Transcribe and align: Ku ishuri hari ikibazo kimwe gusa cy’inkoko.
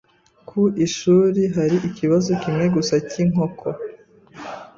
Ku 0.47 0.61
ishuri 0.85 1.41
hari 1.55 1.77
ikibazo 1.89 2.29
kimwe 2.41 2.65
gusa 2.75 2.95
cy’inkoko. 3.09 3.67